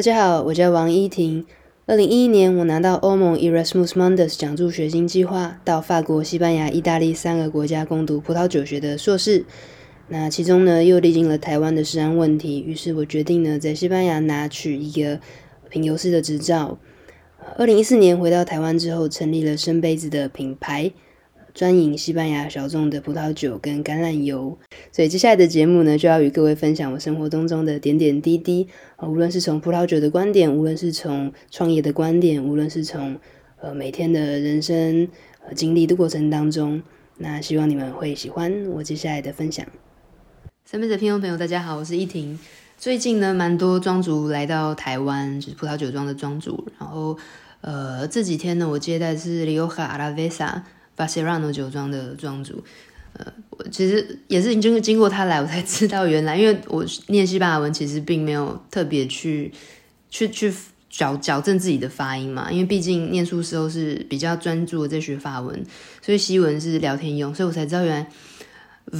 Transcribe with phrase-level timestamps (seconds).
[0.00, 1.44] 大家好，我叫王依婷。
[1.84, 9.44] 二零一一年，我拿到欧盟 Erasmus Mundus 奖助学金计划，到法国、西班牙、意大利三个国家攻读葡萄酒学的硕士。
[10.08, 15.20] 那其中呢，又历经了台湾的治安问题，于是我决定呢，在西班牙拿取一个
[15.68, 16.78] 品油师的执照。
[17.58, 20.90] 二零一四年回到台湾之后，成立了深杯子的品牌。
[21.52, 24.56] 专营西班牙小众的葡萄酒跟橄榄油，
[24.92, 33.18] 所以接下来的节目呢，就要与各位分享我生活当中的点点滴滴啊，无论是从葡萄酒的观点，无论是从创业的观点，无论是从
[33.60, 35.08] 呃每天的人生
[35.46, 36.80] 呃经历的过程当中，
[37.18, 39.66] 那希望你们会喜欢我接下来的分享。
[40.70, 42.38] 身边的听众朋友，大家好，我是依婷。
[42.78, 47.18] 最近呢，蛮多庄主来到台湾，就是葡萄酒庄的庄主，然后
[47.60, 50.62] 呃这几天呢，我接待是 Rioja Alavesa。
[50.96, 52.62] 巴塞拉诺酒庄的庄主，
[53.14, 59.52] 呃，我其实也是经经过他来，我才知道原来，因为我念西班牙文，其实并没有特别去
[60.10, 60.52] 去去
[60.88, 65.64] 矫矫正自己的发音嘛，因为毕竟念书时候是比较专注的在学法文，
[66.02, 68.10] 所以西文是聊天用，所以我才知道原来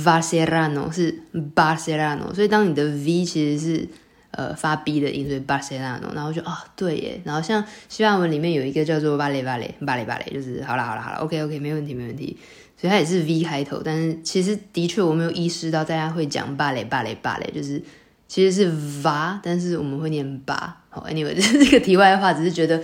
[0.05, 1.23] 巴塞拉诺是
[1.55, 3.89] 巴塞拉诺，所以当你的 V 其实是。
[4.33, 12.37] 呃，发 B 的音，所以巴塞拉诺，然后就啊、哦，对耶，然后像西班牙文里面有一个叫做巴雷巴雷巴雷巴雷，就是好了好了好了，OK OK，没问题没问题，
[12.81, 17.83] 所以它也是 V 开头，但是其实的确我没有意识到大家会讲巴雷巴雷巴雷，就是
[18.29, 18.71] 其实是
[19.03, 20.81] V，但是我们会念巴。
[20.89, 22.81] 好，Anyway，这个题外话，只是觉得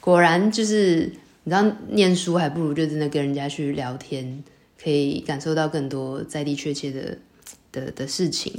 [0.00, 1.10] 果然就是
[1.42, 4.42] 你知道，念书还不如就真的跟人家去聊天，
[4.80, 7.18] 可以感受到更多在地确切的
[7.72, 8.52] 的的事情。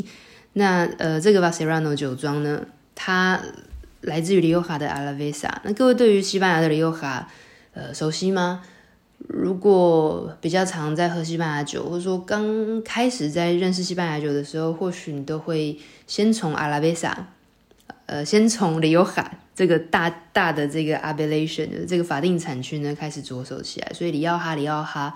[0.58, 3.42] 那呃，这个 Vacerano 酒庄呢，它
[4.02, 5.62] 来自于里奥哈的阿拉维萨。
[5.66, 7.28] 那各位对于西班牙的里奥哈，
[7.73, 8.62] 呃，熟悉吗？
[9.28, 17.28] 如果比较常在喝西班牙酒，或者说刚开始在认识西班牙酒的时候，或许你都会先从阿拉维萨，
[18.06, 23.92] 呃，先从里奥哈这个大大的这个 appellation 这个法定产区呢开始着手起来。
[23.94, 25.14] 所以里奥哈，里奥哈，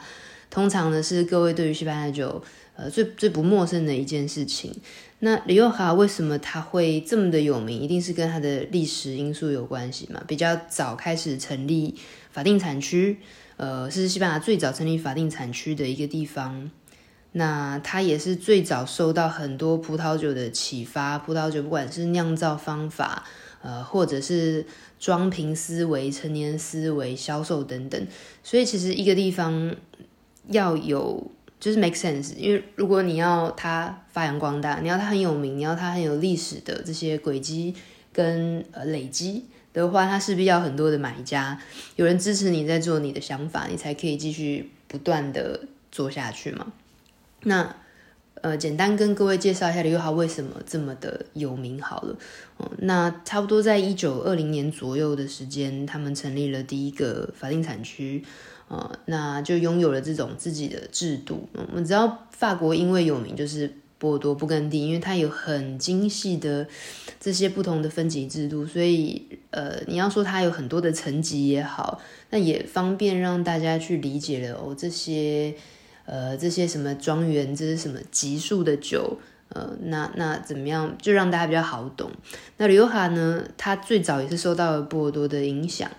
[0.50, 2.42] 通常呢是各位对于西班牙酒，
[2.82, 4.74] 呃，最最不陌生的一件事情。
[5.20, 7.78] 那里奥哈为什么它会这么的有名？
[7.78, 10.24] 一定是跟它的历史因素有关系嘛？
[10.26, 11.94] 比较早开始成立
[12.32, 13.18] 法定产区，
[13.58, 16.72] 呃，是西班牙最早成立法定产区的一个地方。
[17.34, 23.26] 那它也是最早受到很多葡萄酒的启发，葡萄酒不管是酿造方法，
[23.62, 24.66] 呃，或者是
[24.98, 28.08] 装瓶思维、陈年思维、销售等等。
[28.42, 29.76] 所以其实一个地方
[30.48, 31.30] 要有。
[31.60, 37.76] 就是 make sense，因为如果你要它发扬光大，你要它很有名，你要它很有历史的这些轨迹
[38.14, 41.60] 跟呃累积的话，它势必要很多的买家，
[41.98, 46.72] 有人支持你在做你的想法，你才可以继续不断的做下去嘛。
[47.44, 47.76] 那
[48.42, 52.16] 呃，简单跟各位介绍一下里奥哈为什么这么的有名好了。
[52.60, 58.24] 嗯，那差不多在一九二零年左右的时间，他们成立了第一个法定产区。
[58.70, 61.50] 呃，那就拥有了这种自己的制度。
[61.54, 66.68] 我们知道法国因为有名就是波多布根地，因为它有很精细的
[67.20, 74.76] 这些不同的分级制度，所以呃，你要说它有很多的层级也好，那也方便让大家去理解了哦。
[74.78, 75.56] 这些
[76.10, 82.10] 呃，这些什么庄园，这是什么级数的酒，呃，那那怎么样，就让大家比较好懂。
[82.58, 85.90] 那里奥哈呢，它最早也是受到了波尔多的影响，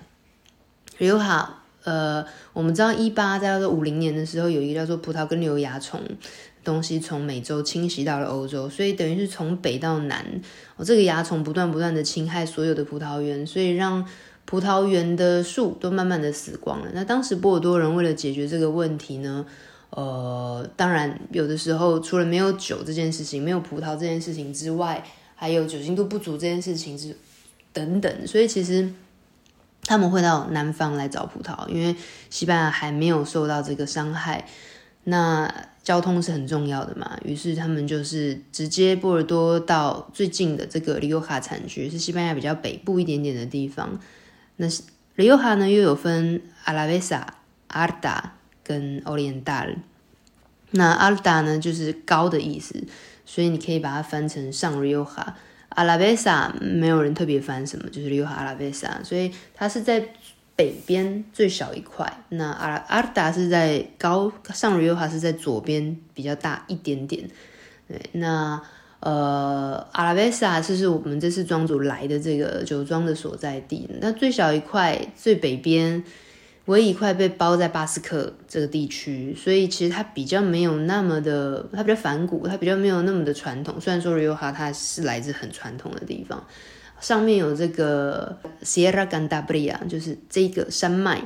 [0.99, 1.57] 里奥哈。
[1.83, 2.23] 呃，
[2.53, 5.99] 我们知道一八在五零年的时候，有一个叫做葡萄根瘤蚜虫
[6.63, 10.23] 东西从美洲侵袭到了欧洲，所以等于是从北到南，
[10.77, 14.07] 哦，这个蚜虫不断不断的侵害所有的葡萄园，所以让
[14.45, 16.91] 葡萄园的树都慢慢的死光了。
[16.93, 19.47] 那当时波尔多人为了解决这个问题呢，
[19.91, 27.17] 呃，当然有的时候除了没有酒这件事情，没有葡萄这件事情之外，还有酒精度不足这件事情之
[27.73, 28.93] 等等，所以其实。
[29.83, 31.97] 他们会到南方来找葡萄，因为
[32.29, 34.47] 西班牙还没有受到这个伤害。
[35.05, 35.53] 那
[35.83, 43.99] 交通是很重要的嘛，于是他们就是直接波尔多到最近的这个里奥哈产区，是西班牙比较北部一点点的地方。
[44.57, 44.83] 那是
[45.17, 47.35] 里奥哈呢，又有分阿拉维萨、
[47.69, 48.35] 阿尔达
[48.71, 49.67] 跟奥利恩达。
[50.71, 52.81] 那阿尔达呢，就是高的意思，
[53.27, 55.37] 所以你可以把它翻成上里奥哈。
[55.71, 60.01] 阿拉维萨没有人特别翻什么，就是里奥哈阿拉维萨，所以它是在
[60.55, 62.23] 北边最小一块。
[62.29, 67.29] 那阿拉阿尔达是在高上里奥哈是在左边比较大一点点。
[67.89, 68.63] 对，那
[69.01, 73.89] 呃阿拉维萨是是我们这次庄主来的这个酒庄的所在地。
[74.01, 76.05] 那最小一块最北边。
[76.71, 83.81] 唯一一块被包在巴斯克这个地区，所以其实它比较没有那么的，它比较反骨，它比较没有那么的传统。
[83.81, 86.47] 虽然说里奥哈它是来自很传统的地方，
[87.01, 91.23] 上面有这个 Sierra Gandabria，就是这个山脉。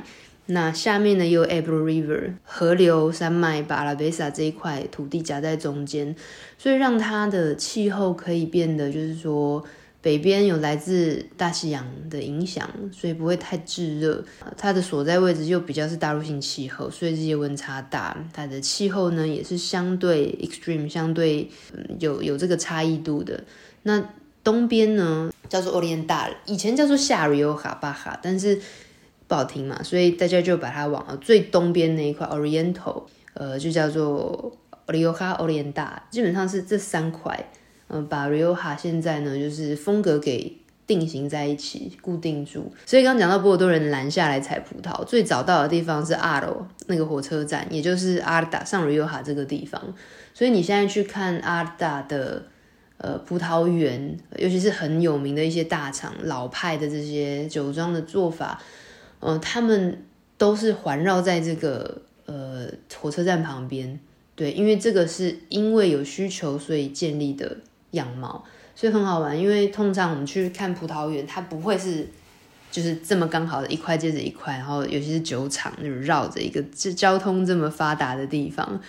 [0.47, 6.15] 那下面呢，有 Ebro River 河流山脉，把阿拉贝萨这一块土地夹在中间，
[6.57, 9.63] 所以让它的气候可以变得，就是说
[10.05, 14.23] 北边有来自大西洋的影响，所以不会太炙热。
[14.55, 18.15] 它的所在位置又比较是大陆性气候，所以日夜温差大。
[18.31, 21.49] 它的气候呢，也是相对 extreme，相对
[21.99, 23.43] 有有这个差异度的。
[23.81, 24.07] 那
[24.43, 28.61] 东边呢，叫做 Oriental，以前叫做下 Rioja 巴哈，但是。
[29.27, 34.55] 不好听嘛，所以大家就把它往最东边那一块 Oriental，呃，就叫做
[34.85, 37.49] Rioja Oriental，基本上是这三块，
[38.03, 40.57] 把 Rioja 现在呢就是风格给
[40.87, 42.71] 定型在一起，固定住。
[42.85, 49.81] 所以刚讲到波尔多人拦下来采葡萄，最早到的地方是 Aro 那个火车站，也就是 Arda 上 Rioja 这个地方。
[50.33, 52.43] 所以你现在去看 Arda 的
[52.97, 58.61] 呃葡萄园，尤其是很有名的一些大厂、老派的这些酒庄的做法。
[59.21, 60.03] 呃，他们
[60.37, 62.67] 都是环绕在这个呃
[62.99, 63.99] 火车站旁边，
[64.35, 67.57] 对，因为这个是因为有需求所以建立的
[67.95, 68.45] 样貌，
[68.75, 69.37] 所以很好玩。
[69.37, 72.07] 因为通常我们去看葡萄园，它不会是
[72.71, 78.79] 就是这么刚好的一块接着一块，然后尤其是酒厂就是绕着一个这交通这么发达的地方，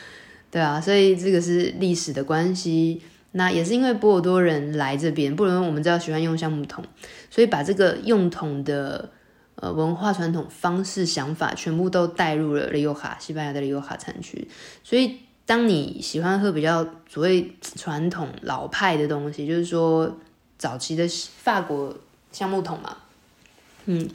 [0.50, 3.00] 对啊，所以这个是历史的关系。
[3.32, 6.84] 那也是因为波尔多人来这边，波尔多我们知道喜欢用橡木桶，
[7.30, 9.10] 所以把这个用桶的。
[9.58, 14.46] 呃，文化传统方式想法全部都带入了里奥卡，西班牙的里奥卡产区。
[14.84, 20.14] 所以，当你喜欢喝比较所谓传统老派的东西，就是说
[20.58, 21.08] 早期的
[21.38, 21.96] 法国
[22.32, 22.96] 橡木桶嘛，
[23.86, 24.06] 嗯，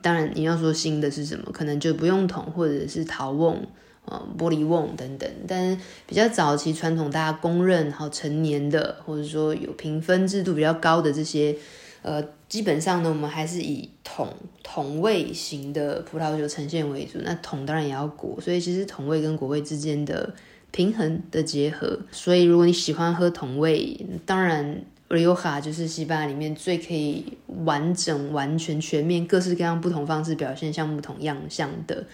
[0.00, 3.60] 当然你要说新的是什么，可能就不用桶或者是陶瓮、
[4.04, 5.28] 呃玻璃瓮等等。
[5.46, 11.56] 但是比较早期传统大家公认，好成年的，或者说有评分制度比较高的这些。
[12.00, 14.32] 呃，基本上呢，我们还是以桶
[14.62, 17.18] 桶味型的葡萄酒呈现为主。
[17.22, 20.32] 那桶当然也要果，所以其实桶味跟果味之间的
[20.70, 21.98] 平衡的结合。
[22.10, 27.24] 所以如果你喜欢喝桶味，当然 Rioja 就是西班牙里面最可以
[27.64, 32.06] 完整、完全、全面、各式各样不同方式表现像不同样相的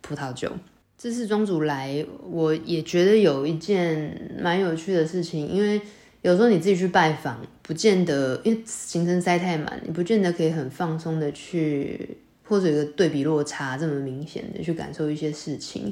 [0.00, 0.52] 葡萄酒。
[0.96, 5.80] 这次庄主来，我也觉得有一件蛮有趣的事情，因为。
[6.20, 15.90] 有时候你自己去拜访，不见得，因为行程塞太满，你不见得可以很放松的去，或者有个对比落差这么明显的去感受一些事情。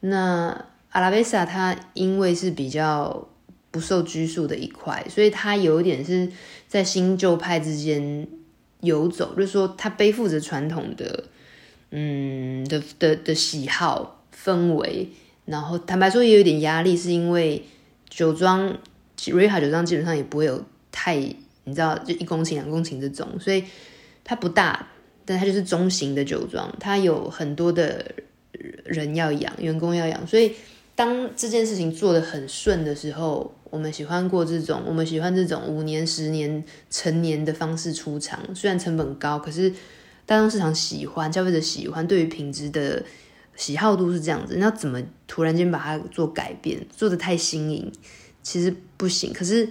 [0.00, 3.28] 那阿拉贝萨它因为是比较
[3.70, 6.30] 不受拘束的一块，所以它有一点是
[6.68, 8.26] 在新旧派之间
[8.80, 11.24] 游走，就是说它背负着传统的，
[11.90, 15.08] 嗯的的的喜好氛围，
[15.44, 17.64] 然后坦白说也有点压力，是因为
[18.08, 18.78] 酒庄。
[19.26, 20.60] 瑞哈酒庄基本上也不会有
[20.90, 23.62] 太，你知道，就一公顷、两公顷这种，所以
[24.24, 24.88] 它不大，
[25.24, 28.04] 但它就是中型的酒庄，它有很多的
[28.84, 30.52] 人要养，员工要养，所以
[30.94, 39.72] 当这件事情做得很顺的时候，我们喜欢过这种，我们喜欢这种五年、十年、成年的方式出厂，虽然成本高，可是
[40.26, 43.02] 大众市场喜欢，消费者喜欢，对于品质的
[43.56, 47.90] 喜好度是这样子，那怎么突然间把它做改变，做得太新颖？
[48.42, 49.68] 其实不行，可是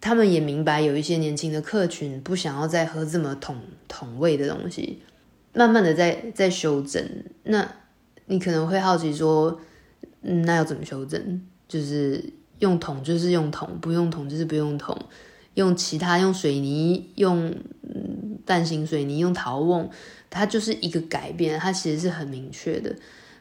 [0.00, 3.56] 他们也明白，有一些年轻的客群不想要再喝这么桶
[3.88, 5.00] 桶味的东西，
[5.54, 7.24] 慢慢的在在修正。
[7.44, 7.76] 那
[8.26, 9.60] 你可能会好奇说，
[10.22, 11.40] 嗯，那要怎么修正？
[11.68, 12.22] 就是
[12.58, 14.96] 用桶就是用桶，不用桶就是不用桶，
[15.54, 17.54] 用其他用水泥，用
[18.44, 19.88] 蛋形水泥，用陶瓮，
[20.28, 22.94] 它就是一个改变，它其实是很明确的。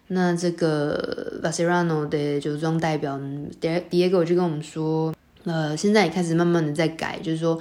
[0.08, 3.18] 那这个 Vassarano 的酒庄代表
[3.62, 5.14] Diego 就跟我们说，
[5.46, 7.58] 呃，现在也开始慢慢的在改，就是说，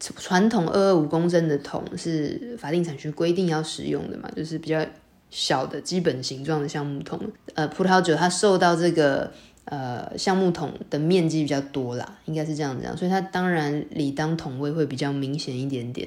[0.00, 4.84] 传统二二五公升的桶是法定产区规定要使用的嘛，就是比较
[5.32, 7.18] 小的基本形状的橡木桶。
[7.54, 9.32] 呃，葡萄酒它受到这个
[9.64, 16.06] 呃橡木桶的面积比较多啦，应该是这样子讲，所以它当然理当桶味会比较明显一点点。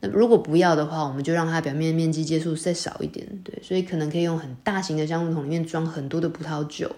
[0.00, 6.90] 那如果不要的话，我们就让它表面面积接触再少一点，对，所以可能可以用很大型的橡木桶里面装很多的葡萄酒，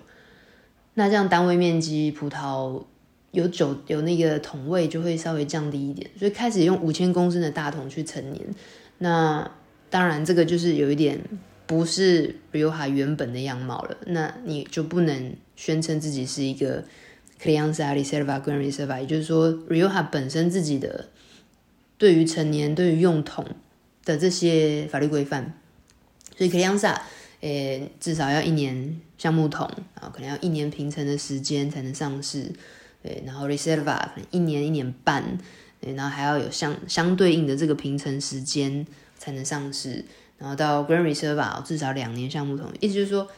[0.94, 2.82] 那这样单位面积葡萄
[3.30, 8.44] 有酒有那个桶味就会稍微降低一点，所以开始用五千公升的大桶去陈年，
[8.98, 9.50] 那
[9.88, 11.18] 当然这个就是有一点
[11.70, 16.82] 不是 Rioja 原本的样貌了，那你就不能宣称自己是一个
[17.40, 21.08] Crianza Reserva Gran Reserva，也就是说 Rioja 本身自己的。
[21.96, 23.46] 对于成年、对于用桶
[24.04, 25.52] 的这些法律规范，
[26.36, 26.96] 所以 Crianza
[27.40, 32.50] 诶，至少要一年橡木桶，然后可能要一年平成的时间才能上市，
[33.00, 35.38] 对，然后 Reserva 可能一年一年半，
[35.80, 38.84] 对，然后还要有相相对应的这个平成时间
[39.18, 40.02] 才能上市，
[40.40, 43.28] 然后到 Grand Reserva 至少两年橡木桶，意思就是说，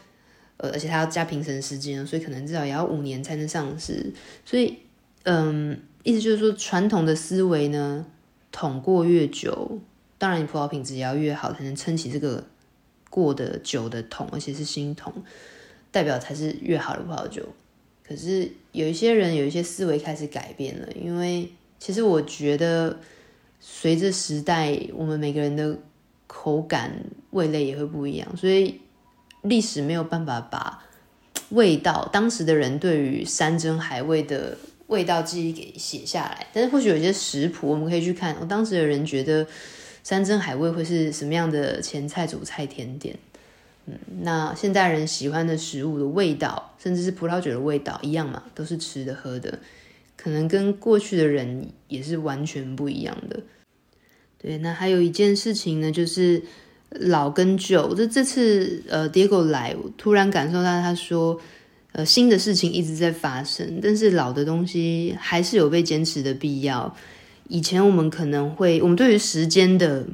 [0.58, 4.12] 呃，而且它要加评审时间，所以可能至少也要五年才能上市，
[4.44, 4.78] 所以，
[5.24, 8.06] 嗯，意思就是说，传统的思维呢，
[8.52, 9.80] 桶过越久，
[10.16, 12.44] 当然你葡萄品质也要越好，才能撑起这个
[13.10, 15.12] 过得久的桶，而且是新桶，
[15.90, 17.42] 代表才是越好的葡萄酒。
[18.06, 22.96] 可是有一些人有一些思维开始改变了，因为其实我觉得
[23.58, 25.76] 随着时代，我们每个人的
[26.34, 26.90] 口感、
[27.30, 28.80] 味蕾也会不一样，所以
[29.42, 30.82] 历史没有办法把
[31.50, 36.46] 味道当时的人对于山珍海味的味道记忆给写下来。
[36.52, 39.46] 但是或许有些食谱我们可以去看，我当时的人觉得
[40.02, 43.14] 山珍海味会是什么样的前菜、主菜、甜点。
[43.84, 49.58] 嗯，那现代人喜欢的食物的味道，甚至是葡萄酒的味道一样嘛，都是吃的喝的，
[50.16, 53.40] 可能跟过去的人也是完全不一样的。
[54.42, 56.42] 对，那还有一件事情呢，就是
[56.90, 57.94] 老跟旧。
[57.94, 61.40] 这这次呃，Diego 来，突然感受到他说，
[61.92, 66.94] 呃，新的事情一直在发生，但是老的东西还是有被坚持的必要。
[67.48, 70.04] 以前我们可能会，我们对于时间的。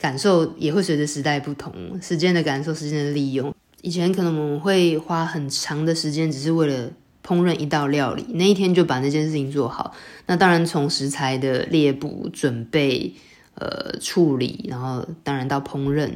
[0.00, 1.72] 感受也会随着时代不同，
[2.02, 3.54] 时间的感受，时间的利用。
[3.82, 6.90] 以前可能我们会花很长的时间，只是为了
[7.24, 9.94] 烹饪一道料理，那一天就把那件事情做好。
[10.26, 13.12] 那当然，从食材的猎捕、准备、
[13.54, 16.10] 呃处理，然后当然到烹饪，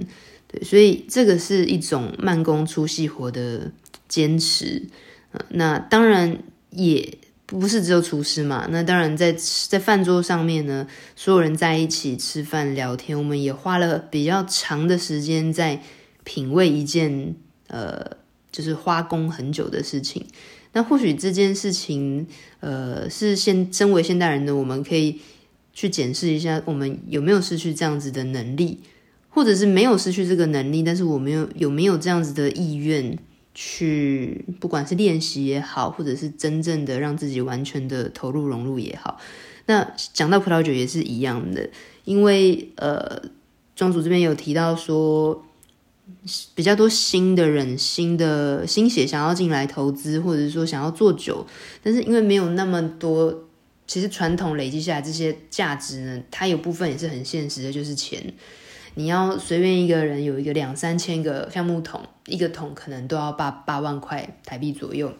[0.48, 3.70] 对，所以这个是一种慢工出细活的
[4.08, 4.82] 坚持。
[5.32, 6.38] 呃，那当然
[6.70, 7.18] 也。
[7.48, 8.66] 不是只有厨师嘛？
[8.72, 9.38] 那当然在，在
[9.68, 15.80] 在饭桌上面呢，所有人在一起吃饭聊天，我们也花了比较长的时间在
[16.24, 17.36] 品味一件
[17.68, 18.04] 呃，
[18.50, 20.26] 就是花工很久的事情。
[20.72, 22.26] 那或许这件事情，
[22.58, 25.20] 呃，是现身为现代人的我们可以
[25.76, 28.80] 去检视一下，我们有没有失去这样子的能力，
[29.28, 33.18] 或者是没有失去这个能力，但是我们有有没有这样子的意愿？
[33.58, 39.18] 去，不管是练习也好，或者是真正的让自己完全的投入融入也好，
[39.64, 41.70] 那讲到葡萄酒也是一样的，
[42.04, 43.22] 因为呃，
[43.74, 45.42] 庄主这边有提到说，
[46.54, 51.46] 比较多新的人、新的新血想要进来投资，或者是说想要做酒，
[51.82, 53.45] 但是因为没有那么多，
[53.86, 58.34] 其实传统累积下来这些价值呢，它有部分也是很现实的，就是钱。
[58.94, 65.12] 你要随便一个人有一个两三千个橡木桶，一个桶可能都要八八万块台币左右，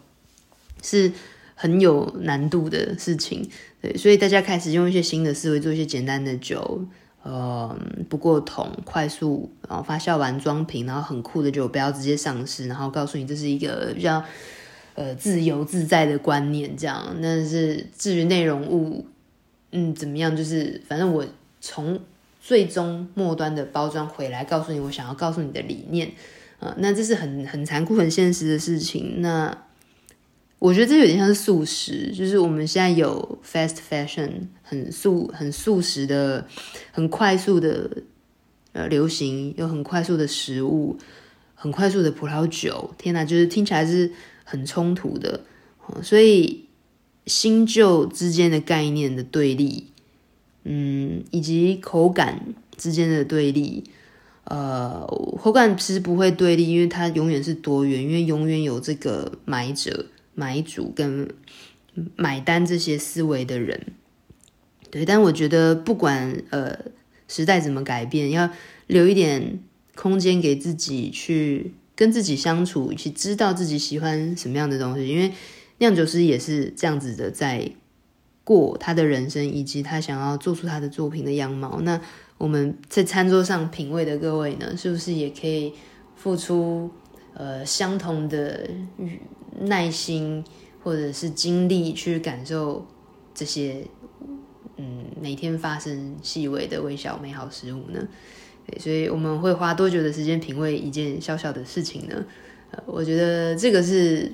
[0.83, 1.13] 是
[1.55, 3.47] 很有难度的事情。
[3.83, 6.87] 对，所以大家开始用一些新的思维做一些简单的酒，
[7.23, 14.25] 呃，不过桶，快速，然后发酵完装瓶，然后很酷的酒，不要直接上市，然后告诉你这是一个比较
[14.97, 17.17] 呃自由自在的观念，这样。
[17.23, 19.07] 但是至于内容物，
[19.71, 21.25] 嗯，怎么样，就是反正我
[21.61, 22.01] 从。
[22.39, 26.07] 最终末端的包装回来，告诉你我想要告诉你的理念，
[26.61, 29.21] 啊、呃，那这是很很残酷、很现实的事情。
[29.21, 29.65] 那
[30.61, 34.31] 我觉得这有点像是素食，就是我们现在有 fast fashion，
[34.63, 36.47] 很速、很速食的、
[36.93, 37.91] 很快速的
[38.75, 40.97] 呃流行，有很快速的食物，
[41.57, 42.95] 很快速的葡萄酒。
[42.97, 44.09] 天哪，就是听起来是
[44.47, 45.43] 很冲突的。
[46.03, 46.65] 所以
[47.27, 49.89] 新旧之间的概念的对立。
[50.69, 52.45] 嗯，以及口感
[52.77, 53.85] 之间的对立，
[54.43, 55.07] 呃，
[55.41, 61.33] 口感其实不会对立，因为它永远是多元，因为永远有这个买者、买主跟
[62.17, 63.81] 买单这些思维的人。
[64.91, 66.77] 对，但我觉得不管呃
[67.29, 68.51] 时代怎么改变，要
[68.89, 69.61] 留一点
[69.95, 75.33] 空间给自己去跟自己相处，去知道自己喜欢什么样的东西，因为
[75.79, 77.73] 酿酒师也是这样子的在。
[78.45, 81.81] 过他的人生，以及他想要做出他的作品的样貌。
[81.81, 82.01] 那
[82.39, 85.73] 我们在餐桌上品味的各位呢，是不是也可以
[86.15, 86.89] 付出
[87.35, 88.71] 呃相同的
[89.63, 90.45] 耐心
[90.81, 92.87] 或者是精力去感受
[93.35, 93.85] 这些
[94.77, 98.07] 嗯每天发生细微的微小美好事物呢？
[98.67, 102.25] 对，所以我们会花多久的时间品味一件小小的事情呢？
[102.71, 104.33] 呃，我觉得这个是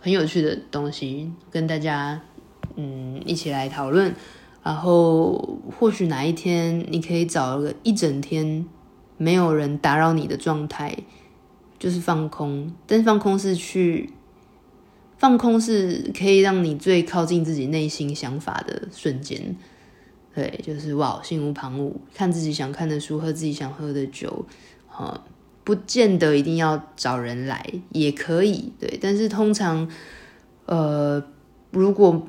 [0.00, 2.20] 很有趣的东西，跟大家。
[2.76, 4.14] 嗯，一起来讨论，
[4.62, 8.64] 然后或许哪一天你可以找个一整天
[9.16, 10.96] 没有人打扰你的状态，
[11.80, 12.72] 就是放空。
[12.86, 14.10] 但是放空是去
[15.18, 19.56] 放空，是可以让你最靠近自己内心想法的瞬间。
[20.34, 24.46] 对，就是哇，心无旁骛，看自己想看的书，喝自己想喝的酒，
[24.86, 25.24] 哈，
[25.64, 28.72] 不见得一定要找人来，也可以。
[28.78, 29.88] 对，但是通常，
[30.66, 31.22] 呃，
[31.72, 32.28] 如果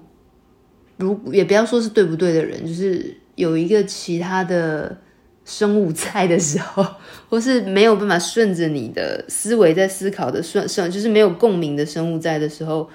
[0.98, 4.98] 如也不要说是对不对的人，就是有一个其他的
[5.46, 6.86] 生物在的时候，
[7.30, 12.90] 或是没有办法顺着你的思维在思考的顺顺，就是没有共鸣的生物在的时候，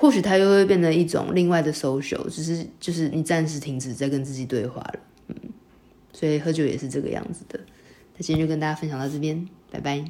[0.00, 5.00] 或许它又会变成一种另外的 social，只是就是你暂时停止在跟自己对话了。
[5.28, 5.36] 嗯，
[6.10, 7.60] 所以喝酒也是这个样子的。
[8.16, 10.02] 那今天就跟大家分享到这边，拜拜。